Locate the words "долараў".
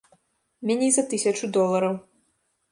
1.61-1.95